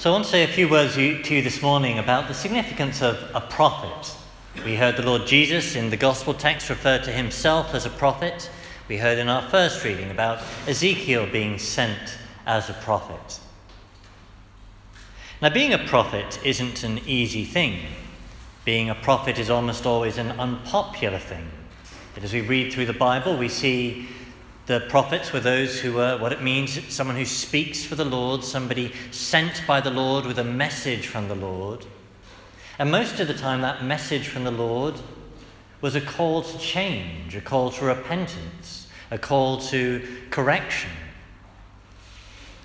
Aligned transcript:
So 0.00 0.08
I 0.08 0.12
want 0.14 0.24
to 0.24 0.30
say 0.30 0.44
a 0.44 0.48
few 0.48 0.66
words 0.66 0.94
to 0.94 1.02
you 1.02 1.42
this 1.42 1.60
morning 1.60 1.98
about 1.98 2.26
the 2.26 2.32
significance 2.32 3.02
of 3.02 3.22
a 3.34 3.40
prophet. 3.42 4.16
We 4.64 4.74
heard 4.74 4.96
the 4.96 5.04
Lord 5.04 5.26
Jesus 5.26 5.76
in 5.76 5.90
the 5.90 5.98
Gospel 5.98 6.32
text 6.32 6.70
refer 6.70 6.96
to 7.00 7.12
himself 7.12 7.74
as 7.74 7.84
a 7.84 7.90
prophet. 7.90 8.50
We 8.88 8.96
heard 8.96 9.18
in 9.18 9.28
our 9.28 9.46
first 9.50 9.84
reading 9.84 10.10
about 10.10 10.42
Ezekiel 10.66 11.28
being 11.30 11.58
sent 11.58 12.16
as 12.46 12.70
a 12.70 12.72
prophet. 12.72 13.40
Now, 15.42 15.50
being 15.50 15.74
a 15.74 15.86
prophet 15.86 16.40
isn't 16.46 16.82
an 16.82 17.00
easy 17.06 17.44
thing. 17.44 17.80
Being 18.64 18.88
a 18.88 18.94
prophet 18.94 19.38
is 19.38 19.50
almost 19.50 19.84
always 19.84 20.16
an 20.16 20.30
unpopular 20.40 21.18
thing. 21.18 21.50
But 22.14 22.24
as 22.24 22.32
we 22.32 22.40
read 22.40 22.72
through 22.72 22.86
the 22.86 22.94
Bible, 22.94 23.36
we 23.36 23.50
see 23.50 24.08
the 24.70 24.78
prophets 24.78 25.32
were 25.32 25.40
those 25.40 25.80
who 25.80 25.94
were 25.94 26.16
what 26.16 26.32
it 26.32 26.42
means 26.42 26.80
someone 26.94 27.16
who 27.16 27.24
speaks 27.24 27.84
for 27.84 27.96
the 27.96 28.04
Lord, 28.04 28.44
somebody 28.44 28.92
sent 29.10 29.64
by 29.66 29.80
the 29.80 29.90
Lord 29.90 30.24
with 30.24 30.38
a 30.38 30.44
message 30.44 31.08
from 31.08 31.26
the 31.26 31.34
Lord. 31.34 31.84
And 32.78 32.88
most 32.88 33.18
of 33.18 33.26
the 33.26 33.34
time, 33.34 33.62
that 33.62 33.84
message 33.84 34.28
from 34.28 34.44
the 34.44 34.52
Lord 34.52 34.94
was 35.80 35.96
a 35.96 36.00
call 36.00 36.42
to 36.42 36.56
change, 36.56 37.34
a 37.34 37.40
call 37.40 37.72
to 37.72 37.84
repentance, 37.84 38.86
a 39.10 39.18
call 39.18 39.58
to 39.58 40.06
correction. 40.30 40.90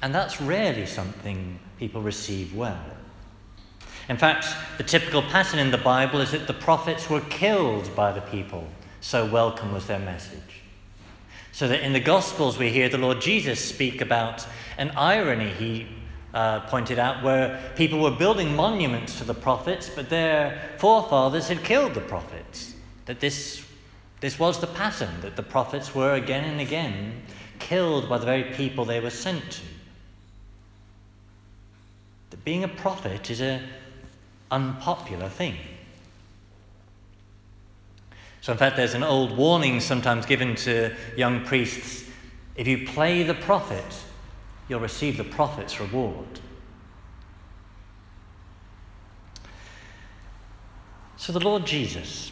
And 0.03 0.13
that's 0.13 0.40
rarely 0.40 0.85
something 0.85 1.57
people 1.79 2.03
receive 2.03 2.55
well. 2.55 2.85
In 4.09 4.17
fact, 4.17 4.45
the 4.77 4.84
typical 4.84 5.23
pattern 5.23 5.57
in 5.57 5.71
the 5.71 5.79
Bible 5.79 6.21
is 6.21 6.34
that 6.34 6.45
the 6.45 6.53
prophets 6.53 7.09
were 7.09 7.21
killed 7.21 7.95
by 7.95 8.12
the 8.12 8.21
people, 8.21 8.67
so 9.01 9.26
welcome 9.26 9.73
was 9.73 9.87
their 9.87 9.98
message. 9.98 10.62
So 11.55 11.69
that 11.69 11.83
in 11.83 11.93
the 11.93 12.01
Gospels, 12.01 12.57
we 12.57 12.69
hear 12.69 12.89
the 12.89 12.97
Lord 12.97 13.21
Jesus 13.21 13.63
speak 13.63 14.01
about 14.01 14.45
an 14.77 14.91
irony 14.97 15.51
he 15.51 15.87
uh, 16.33 16.59
pointed 16.67 16.99
out 16.99 17.23
where 17.23 17.71
people 17.77 18.01
were 18.01 18.11
building 18.11 18.53
monuments 18.57 19.19
to 19.19 19.23
the 19.23 19.33
prophets, 19.33 19.89
but 19.89 20.09
their 20.09 20.62
forefathers 20.79 21.47
had 21.47 21.63
killed 21.63 21.93
the 21.93 22.01
prophets. 22.01 22.75
That 23.05 23.21
this, 23.21 23.65
this 24.20 24.37
was 24.37 24.59
the 24.59 24.67
pattern, 24.67 25.21
that 25.21 25.37
the 25.37 25.43
prophets 25.43 25.95
were 25.95 26.15
again 26.15 26.43
and 26.43 26.59
again 26.59 27.21
killed 27.59 28.09
by 28.09 28.17
the 28.17 28.25
very 28.25 28.43
people 28.55 28.84
they 28.84 28.99
were 28.99 29.09
sent 29.09 29.49
to. 29.51 29.62
That 32.31 32.43
being 32.43 32.65
a 32.65 32.67
prophet 32.67 33.29
is 33.29 33.40
an 33.40 33.63
unpopular 34.51 35.29
thing. 35.29 35.55
So, 38.46 38.51
in 38.51 38.60
fact, 38.60 38.76
there's 38.76 38.93
an 38.93 39.01
old 39.01 39.35
warning 39.35 39.79
sometimes 39.79 40.27
given 40.27 40.54
to 40.57 40.93
young 41.18 41.43
priests 41.46 42.07
if 42.55 42.68
you 42.68 42.85
play 42.85 43.24
the 43.24 43.34
prophet, 43.34 44.04
you'll 44.70 44.82
receive 44.82 45.18
the 45.18 45.24
prophet's 45.24 45.79
reward. 45.79 46.40
So, 51.18 51.34
the 51.34 51.40
Lord 51.40 51.65
Jesus, 51.65 52.32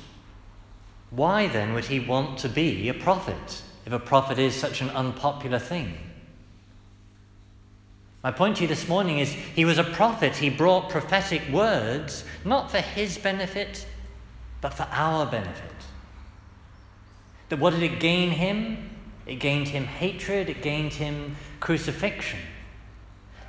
why 1.09 1.47
then 1.47 1.73
would 1.73 1.86
he 1.86 2.00
want 2.00 2.38
to 2.42 2.48
be 2.48 2.89
a 2.89 2.94
prophet 2.94 3.64
if 3.83 3.92
a 3.92 3.98
prophet 3.98 4.38
is 4.38 4.53
such 4.53 4.81
an 4.81 4.92
unpopular 4.92 5.58
thing? 5.58 5.98
My 8.23 8.30
point 8.30 8.58
to 8.58 8.61
you 8.61 8.67
this 8.67 8.88
morning 8.88 9.17
is 9.17 9.33
he 9.33 9.66
was 9.66 9.80
a 9.80 9.83
prophet. 9.83 10.36
He 10.36 10.52
brought 10.52 10.92
prophetic 10.92 11.42
words, 11.52 12.23
not 12.45 12.70
for 12.70 12.81
his 12.81 13.17
benefit, 13.17 13.88
but 14.61 14.75
for 14.75 14.88
our 14.92 15.25
benefit. 15.25 15.72
That 17.49 17.59
what 17.59 17.73
did 17.73 17.83
it 17.83 17.99
gain 17.99 18.31
him? 18.31 18.89
It 19.25 19.36
gained 19.36 19.69
him 19.69 19.86
hatred, 19.86 20.49
it 20.49 20.61
gained 20.61 20.94
him 20.94 21.36
crucifixion. 21.59 22.39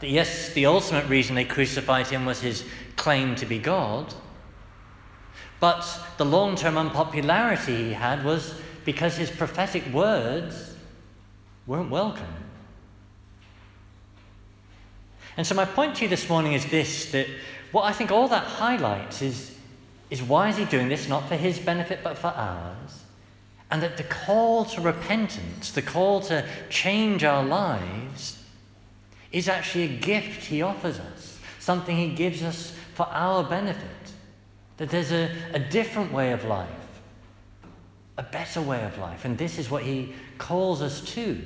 That 0.01 0.11
yes, 0.11 0.53
the 0.53 0.67
ultimate 0.67 1.09
reason 1.09 1.35
they 1.35 1.45
crucified 1.45 2.07
him 2.09 2.27
was 2.27 2.41
his 2.41 2.65
claim 2.97 3.35
to 3.37 3.47
be 3.47 3.59
God. 3.59 4.15
But 5.61 5.87
the 6.19 6.25
long 6.25 6.57
term 6.57 6.77
unpopularity 6.77 7.77
he 7.77 7.93
had 7.93 8.25
was 8.25 8.55
because 8.85 9.17
his 9.17 9.31
prophetic 9.31 9.87
words 9.93 10.77
weren't 11.67 11.91
welcome. 11.91 12.27
And 15.37 15.47
so, 15.47 15.55
my 15.55 15.65
point 15.65 15.97
to 15.97 16.03
you 16.03 16.09
this 16.09 16.29
morning 16.29 16.53
is 16.53 16.67
this 16.67 17.11
that 17.13 17.27
what 17.73 17.85
I 17.85 17.93
think 17.93 18.13
all 18.13 18.29
that 18.29 18.45
highlights 18.45 19.23
is, 19.23 19.57
is 20.11 20.23
why 20.23 20.49
is 20.49 20.57
he 20.57 20.65
doing 20.65 20.89
this? 20.89 21.09
Not 21.09 21.29
for 21.29 21.35
his 21.35 21.59
benefit, 21.59 22.01
but 22.05 22.19
for 22.19 22.29
ours. 22.29 23.04
And 23.71 23.83
that 23.83 23.97
the 23.97 24.05
call 24.05 24.65
to 24.67 24.81
repentance, 24.81 25.71
the 25.71 25.83
call 25.83 26.21
to 26.23 26.47
change 26.69 27.25
our 27.25 27.45
lives, 27.45 28.39
is 29.33 29.49
actually 29.49 29.85
a 29.85 29.97
gift 29.97 30.45
He 30.45 30.63
offers 30.63 30.99
us, 30.99 31.39
something 31.59 31.97
He 31.97 32.15
gives 32.15 32.43
us 32.43 32.73
for 32.95 33.07
our 33.09 33.43
benefit. 33.43 33.83
That 34.77 34.91
there's 34.91 35.13
a, 35.13 35.31
a 35.53 35.59
different 35.59 36.13
way 36.13 36.33
of 36.33 36.45
life, 36.45 36.69
a 38.17 38.23
better 38.23 38.63
way 38.63 38.85
of 38.85 38.97
life, 38.99 39.25
and 39.25 39.37
this 39.37 39.59
is 39.59 39.71
what 39.71 39.83
He 39.83 40.15
calls 40.39 40.83
us 40.83 41.01
to. 41.15 41.41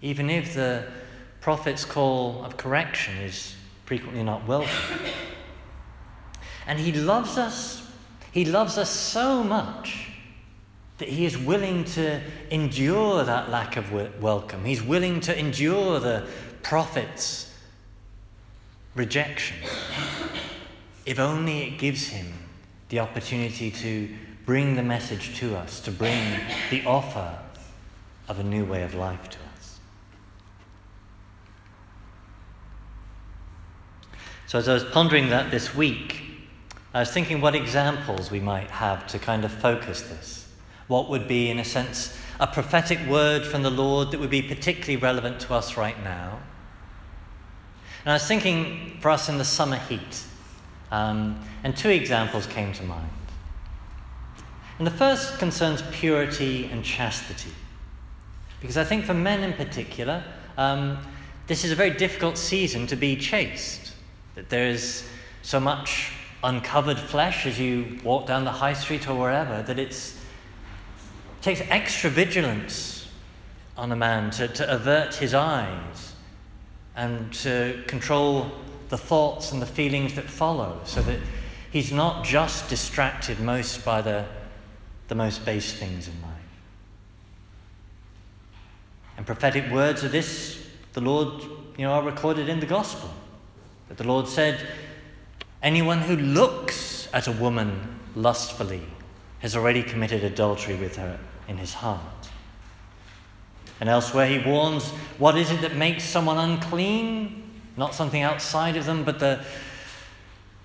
Even 0.00 0.30
if 0.30 0.54
the 0.54 0.86
prophet's 1.40 1.84
call 1.84 2.44
of 2.44 2.56
correction 2.56 3.16
is 3.18 3.54
frequently 3.84 4.22
not 4.22 4.46
welcome. 4.46 4.70
And 6.66 6.78
He 6.78 6.92
loves 6.92 7.36
us, 7.38 7.86
He 8.32 8.44
loves 8.44 8.78
us 8.78 8.90
so 8.90 9.42
much 9.42 10.07
that 10.98 11.08
he 11.08 11.24
is 11.24 11.38
willing 11.38 11.84
to 11.84 12.20
endure 12.50 13.24
that 13.24 13.50
lack 13.50 13.76
of 13.76 13.92
welcome. 14.20 14.64
He's 14.64 14.82
willing 14.82 15.20
to 15.20 15.38
endure 15.38 16.00
the 16.00 16.26
prophet's 16.62 17.54
rejection. 18.94 19.56
If 21.06 21.18
only 21.20 21.62
it 21.62 21.78
gives 21.78 22.08
him 22.08 22.32
the 22.88 22.98
opportunity 22.98 23.70
to 23.70 24.08
bring 24.44 24.74
the 24.74 24.82
message 24.82 25.38
to 25.38 25.56
us, 25.56 25.80
to 25.80 25.92
bring 25.92 26.40
the 26.70 26.84
offer 26.84 27.38
of 28.28 28.40
a 28.40 28.42
new 28.42 28.64
way 28.64 28.82
of 28.82 28.94
life 28.94 29.30
to 29.30 29.38
us. 29.56 29.78
So, 34.48 34.58
as 34.58 34.68
I 34.68 34.74
was 34.74 34.84
pondering 34.84 35.28
that 35.28 35.50
this 35.50 35.74
week, 35.74 36.22
I 36.92 37.00
was 37.00 37.12
thinking 37.12 37.40
what 37.40 37.54
examples 37.54 38.30
we 38.30 38.40
might 38.40 38.70
have 38.70 39.06
to 39.08 39.18
kind 39.18 39.44
of 39.44 39.52
focus 39.52 40.02
this 40.02 40.47
what 40.88 41.08
would 41.08 41.28
be, 41.28 41.50
in 41.50 41.58
a 41.58 41.64
sense, 41.64 42.18
a 42.40 42.46
prophetic 42.46 42.98
word 43.08 43.46
from 43.46 43.62
the 43.62 43.70
Lord 43.70 44.10
that 44.10 44.20
would 44.20 44.30
be 44.30 44.42
particularly 44.42 44.96
relevant 44.96 45.40
to 45.40 45.54
us 45.54 45.76
right 45.76 46.02
now. 46.02 46.40
And 48.04 48.12
I 48.12 48.14
was 48.14 48.26
thinking 48.26 48.96
for 49.00 49.10
us 49.10 49.28
in 49.28 49.38
the 49.38 49.44
summer 49.44 49.76
heat, 49.76 50.24
um, 50.90 51.40
and 51.62 51.76
two 51.76 51.90
examples 51.90 52.46
came 52.46 52.72
to 52.74 52.82
mind. 52.84 53.10
And 54.78 54.86
the 54.86 54.92
first 54.92 55.38
concerns 55.38 55.82
purity 55.90 56.66
and 56.66 56.84
chastity. 56.84 57.50
Because 58.60 58.76
I 58.76 58.84
think 58.84 59.04
for 59.04 59.14
men 59.14 59.42
in 59.42 59.52
particular, 59.52 60.22
um, 60.56 60.98
this 61.48 61.64
is 61.64 61.72
a 61.72 61.74
very 61.74 61.90
difficult 61.90 62.38
season 62.38 62.86
to 62.86 62.96
be 62.96 63.16
chaste. 63.16 63.94
That 64.36 64.48
there 64.48 64.68
is 64.68 65.08
so 65.42 65.58
much 65.58 66.12
uncovered 66.44 66.98
flesh 66.98 67.46
as 67.46 67.58
you 67.58 67.98
walk 68.04 68.26
down 68.26 68.44
the 68.44 68.52
high 68.52 68.72
street 68.72 69.08
or 69.08 69.18
wherever 69.18 69.62
that 69.62 69.78
it's 69.78 70.12
it 70.12 70.18
takes 71.54 71.62
extra 71.70 72.10
vigilance 72.10 73.08
on 73.74 73.90
a 73.90 73.96
man 73.96 74.30
to, 74.30 74.46
to 74.48 74.70
avert 74.70 75.14
his 75.14 75.32
eyes 75.32 76.12
and 76.94 77.32
to 77.32 77.82
control 77.86 78.52
the 78.90 78.98
thoughts 78.98 79.50
and 79.50 79.62
the 79.62 79.66
feelings 79.66 80.12
that 80.12 80.26
follow 80.26 80.78
so 80.84 81.00
that 81.00 81.18
he's 81.70 81.90
not 81.90 82.22
just 82.22 82.68
distracted 82.68 83.40
most 83.40 83.82
by 83.82 84.02
the, 84.02 84.26
the 85.08 85.14
most 85.14 85.42
base 85.46 85.72
things 85.72 86.06
in 86.06 86.12
life. 86.20 86.32
And 89.16 89.24
prophetic 89.24 89.72
words 89.72 90.04
of 90.04 90.12
this, 90.12 90.62
the 90.92 91.00
Lord, 91.00 91.42
you 91.78 91.86
know, 91.86 91.92
are 91.92 92.02
recorded 92.02 92.50
in 92.50 92.60
the 92.60 92.66
gospel. 92.66 93.08
That 93.88 93.96
the 93.96 94.06
Lord 94.06 94.28
said, 94.28 94.66
anyone 95.62 96.02
who 96.02 96.16
looks 96.16 97.08
at 97.14 97.26
a 97.26 97.32
woman 97.32 98.00
lustfully 98.14 98.82
has 99.40 99.54
already 99.56 99.82
committed 99.82 100.24
adultery 100.24 100.76
with 100.76 100.96
her 100.96 101.18
in 101.46 101.56
his 101.56 101.74
heart. 101.74 102.28
And 103.80 103.88
elsewhere, 103.88 104.26
he 104.26 104.38
warns 104.38 104.90
what 105.18 105.36
is 105.36 105.50
it 105.50 105.60
that 105.60 105.76
makes 105.76 106.04
someone 106.04 106.38
unclean? 106.38 107.44
Not 107.76 107.94
something 107.94 108.22
outside 108.22 108.76
of 108.76 108.86
them, 108.86 109.04
but 109.04 109.20
the, 109.20 109.44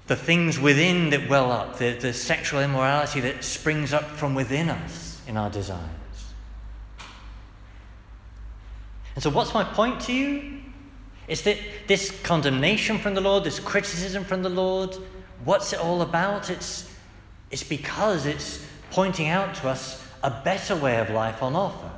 the 0.08 0.16
things 0.16 0.60
within 0.60 1.12
that 1.12 1.30
well 1.30 1.52
up, 1.52 1.78
the, 1.78 1.94
the 1.94 2.12
sexual 2.14 2.60
immorality 2.60 3.20
that 3.22 3.44
springs 3.44 3.94
up 3.94 4.04
from 4.04 4.34
within 4.34 4.70
us 4.70 5.22
in 5.28 5.38
our 5.38 5.50
desires. 5.50 5.90
And 9.14 9.24
so, 9.24 9.30
what's 9.30 9.54
my 9.54 9.64
point 9.64 10.00
to 10.02 10.14
you? 10.14 10.62
Is 11.28 11.44
that 11.44 11.58
this 11.88 12.20
condemnation 12.24 12.98
from 12.98 13.14
the 13.14 13.22
Lord, 13.22 13.44
this 13.44 13.60
criticism 13.60 14.24
from 14.24 14.42
the 14.42 14.50
Lord, 14.50 14.98
what's 15.46 15.72
it 15.72 15.80
all 15.80 16.02
about? 16.02 16.50
It's, 16.50 16.93
it's 17.54 17.64
because 17.64 18.26
it's 18.26 18.66
pointing 18.90 19.28
out 19.28 19.54
to 19.54 19.70
us 19.70 20.04
a 20.24 20.32
better 20.44 20.76
way 20.76 20.98
of 20.98 21.12
life 21.12 21.44
on 21.44 21.56
offer. 21.56 21.92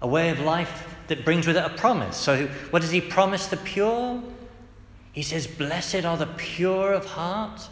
A 0.00 0.06
way 0.06 0.30
of 0.30 0.38
life 0.38 0.96
that 1.08 1.24
brings 1.24 1.48
with 1.48 1.56
it 1.56 1.64
a 1.64 1.70
promise. 1.70 2.16
So, 2.16 2.46
what 2.70 2.80
does 2.80 2.92
he 2.92 3.00
promise 3.00 3.48
the 3.48 3.56
pure? 3.56 4.22
He 5.10 5.22
says, 5.22 5.48
Blessed 5.48 6.04
are 6.04 6.16
the 6.16 6.28
pure 6.36 6.92
of 6.92 7.06
heart, 7.06 7.68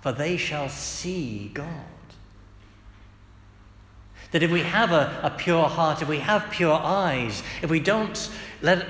for 0.00 0.10
they 0.10 0.36
shall 0.36 0.68
see 0.68 1.52
God. 1.54 1.68
That 4.32 4.42
if 4.42 4.50
we 4.50 4.62
have 4.62 4.90
a, 4.90 5.20
a 5.22 5.30
pure 5.30 5.68
heart, 5.68 6.02
if 6.02 6.08
we 6.08 6.18
have 6.18 6.50
pure 6.50 6.74
eyes, 6.74 7.44
if 7.62 7.70
we 7.70 7.78
don't 7.78 8.30
let 8.62 8.84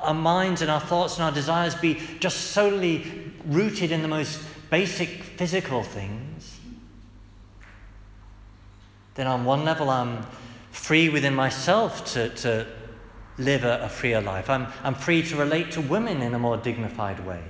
our 0.00 0.14
minds 0.14 0.62
and 0.62 0.70
our 0.70 0.80
thoughts 0.80 1.16
and 1.16 1.24
our 1.24 1.32
desires 1.32 1.74
be 1.74 2.00
just 2.20 2.52
solely 2.52 3.32
rooted 3.44 3.92
in 3.92 4.00
the 4.00 4.08
most 4.08 4.40
basic 4.70 5.08
physical 5.08 5.82
things, 5.82 6.58
then 9.14 9.26
on 9.26 9.44
one 9.44 9.64
level 9.64 9.90
I'm 9.90 10.24
free 10.70 11.08
within 11.08 11.34
myself 11.34 12.12
to, 12.12 12.28
to 12.30 12.66
live 13.36 13.64
a, 13.64 13.80
a 13.82 13.88
freer 13.88 14.20
life. 14.20 14.48
I'm, 14.48 14.66
I'm 14.82 14.94
free 14.94 15.22
to 15.22 15.36
relate 15.36 15.72
to 15.72 15.80
women 15.80 16.22
in 16.22 16.34
a 16.34 16.38
more 16.38 16.56
dignified 16.56 17.24
way. 17.26 17.42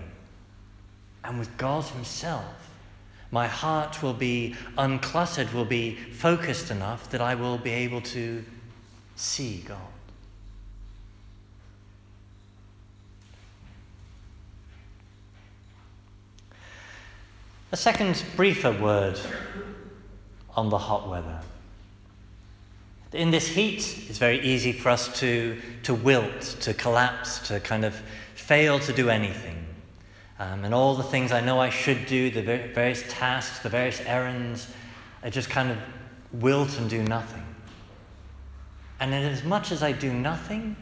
And 1.25 1.39
with 1.39 1.57
God 1.57 1.85
Himself, 1.85 2.45
my 3.31 3.47
heart 3.47 4.03
will 4.03 4.15
be 4.15 4.55
uncluttered, 4.79 5.53
will 5.53 5.65
be 5.65 5.95
focused 5.95 6.71
enough 6.71 7.11
that 7.11 7.21
I 7.21 7.35
will 7.35 7.59
be 7.59 7.71
able 7.71 8.01
to 8.03 8.45
see 9.17 9.63
God. 9.67 9.98
A 17.71 17.77
second 17.77 18.25
briefer 18.35 18.73
word 18.73 19.21
on 20.57 20.71
the 20.71 20.79
hot 20.79 21.07
weather. 21.07 21.41
In 23.13 23.31
this 23.31 23.49
heat, 23.49 24.07
it's 24.09 24.17
very 24.17 24.41
easy 24.41 24.73
for 24.73 24.89
us 24.89 25.21
to, 25.21 25.61
to 25.83 25.93
wilt, 25.93 26.41
to 26.61 26.73
collapse, 26.73 27.47
to 27.49 27.61
kind 27.61 27.85
of 27.85 27.95
fail 28.35 28.79
to 28.81 28.93
do 28.95 29.11
anything. 29.11 29.67
Um, 30.39 30.65
and 30.65 30.73
all 30.73 30.95
the 30.95 31.03
things 31.03 31.31
I 31.31 31.43
know 31.43 31.61
I 31.61 31.69
should 31.69 32.07
do, 32.07 32.31
the 32.31 32.41
various 32.41 33.05
tasks, 33.09 33.59
the 33.59 33.69
various 33.69 34.01
errands, 34.01 34.69
I 35.23 35.29
just 35.29 35.51
kind 35.51 35.71
of 35.71 35.77
wilt 36.33 36.79
and 36.79 36.89
do 36.89 37.03
nothing. 37.03 37.45
And 38.99 39.13
in 39.13 39.25
as 39.25 39.45
much 39.45 39.73
as 39.73 39.83
I 39.83 39.93
do 39.93 40.11
nothing, 40.13 40.75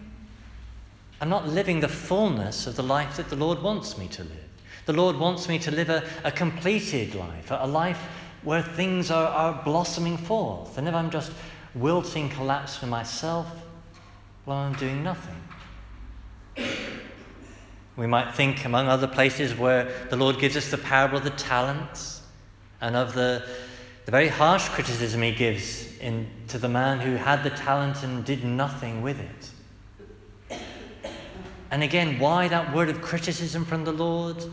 I'm 1.20 1.30
not 1.30 1.48
living 1.48 1.80
the 1.80 1.88
fullness 1.88 2.68
of 2.68 2.76
the 2.76 2.82
life 2.84 3.16
that 3.16 3.28
the 3.28 3.36
Lord 3.36 3.60
wants 3.60 3.98
me 3.98 4.06
to 4.08 4.22
live. 4.22 4.46
The 4.86 4.92
Lord 4.92 5.16
wants 5.16 5.48
me 5.48 5.58
to 5.58 5.70
live 5.72 5.90
a, 5.90 6.04
a 6.22 6.30
completed 6.30 7.16
life, 7.16 7.50
a, 7.50 7.66
life 7.66 7.98
where 8.44 8.62
things 8.62 9.10
are, 9.10 9.26
are 9.26 9.62
blossoming 9.64 10.16
forth. 10.16 10.78
And 10.78 10.86
if 10.86 10.94
I'm 10.94 11.10
just 11.10 11.32
wilting 11.74 12.28
collapse 12.30 12.76
for 12.76 12.86
myself, 12.86 13.48
well, 14.46 14.58
I'm 14.58 14.74
doing 14.74 15.02
nothing. 15.02 15.34
We 17.96 18.06
might 18.06 18.32
think, 18.34 18.64
among 18.64 18.86
other 18.86 19.08
places, 19.08 19.56
where 19.56 19.90
the 20.08 20.16
Lord 20.16 20.38
gives 20.38 20.56
us 20.56 20.70
the 20.70 20.78
parable 20.78 21.18
of 21.18 21.24
the 21.24 21.30
talents 21.30 22.22
and 22.80 22.94
of 22.94 23.12
the, 23.14 23.44
the 24.04 24.12
very 24.12 24.28
harsh 24.28 24.68
criticism 24.68 25.20
he 25.22 25.32
gives 25.32 25.98
in, 25.98 26.28
to 26.46 26.58
the 26.58 26.68
man 26.68 27.00
who 27.00 27.16
had 27.16 27.42
the 27.42 27.50
talent 27.50 28.04
and 28.04 28.24
did 28.24 28.44
nothing 28.44 29.02
with 29.02 29.18
it. 29.18 30.60
And 31.72 31.82
again, 31.82 32.20
why 32.20 32.46
that 32.46 32.72
word 32.72 32.88
of 32.88 33.02
criticism 33.02 33.64
from 33.64 33.82
the 33.84 33.92
Lord 33.92 34.44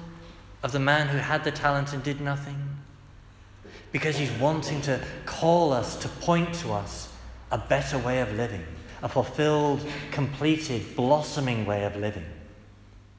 of 0.63 0.71
the 0.71 0.79
man 0.79 1.09
who 1.09 1.17
had 1.17 1.43
the 1.43 1.51
talent 1.51 1.93
and 1.93 2.01
did 2.01 2.21
nothing? 2.21 2.57
Because 3.91 4.17
he's 4.17 4.31
wanting 4.31 4.81
to 4.83 4.99
call 5.25 5.73
us, 5.73 5.97
to 5.97 6.07
point 6.07 6.53
to 6.55 6.71
us 6.71 7.13
a 7.51 7.57
better 7.57 7.99
way 7.99 8.21
of 8.21 8.33
living, 8.33 8.65
a 9.03 9.09
fulfilled, 9.09 9.85
completed, 10.11 10.95
blossoming 10.95 11.65
way 11.65 11.83
of 11.83 11.95
living 11.95 12.25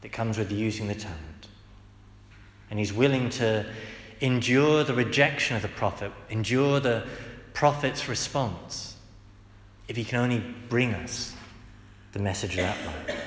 that 0.00 0.10
comes 0.10 0.38
with 0.38 0.50
using 0.50 0.88
the 0.88 0.94
talent. 0.94 1.48
And 2.70 2.78
he's 2.78 2.92
willing 2.92 3.30
to 3.30 3.66
endure 4.20 4.82
the 4.82 4.94
rejection 4.94 5.54
of 5.54 5.62
the 5.62 5.68
prophet, 5.68 6.10
endure 6.30 6.80
the 6.80 7.06
prophet's 7.52 8.08
response, 8.08 8.96
if 9.86 9.96
he 9.96 10.04
can 10.04 10.18
only 10.18 10.42
bring 10.68 10.94
us 10.94 11.34
the 12.12 12.18
message 12.18 12.52
of 12.52 12.64
that 12.64 12.86
life. 12.86 13.23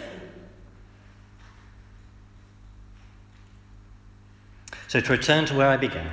So, 4.88 5.02
to 5.02 5.12
return 5.12 5.46
to 5.48 5.54
where 5.54 5.68
I 5.68 5.78
began, 5.78 6.10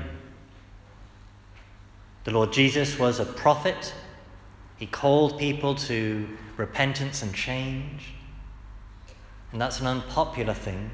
the 2.24 2.32
Lord 2.32 2.52
Jesus 2.52 2.98
was 2.98 3.20
a 3.20 3.24
prophet. 3.24 3.94
He 4.76 4.86
called 4.86 5.38
people 5.38 5.74
to 5.76 6.28
repentance 6.56 7.22
and 7.22 7.32
change. 7.32 8.14
And 9.52 9.60
that's 9.60 9.80
an 9.80 9.86
unpopular 9.86 10.54
thing. 10.54 10.90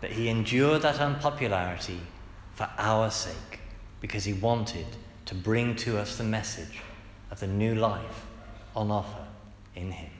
But 0.00 0.10
he 0.10 0.28
endured 0.28 0.82
that 0.82 0.98
unpopularity 0.98 2.00
for 2.54 2.68
our 2.76 3.10
sake 3.10 3.60
because 4.00 4.24
he 4.24 4.32
wanted 4.32 4.86
to 5.26 5.34
bring 5.34 5.76
to 5.76 5.98
us 5.98 6.16
the 6.16 6.24
message 6.24 6.80
of 7.30 7.38
the 7.38 7.46
new 7.46 7.74
life 7.74 8.26
on 8.74 8.90
offer 8.90 9.26
in 9.76 9.92
him. 9.92 10.10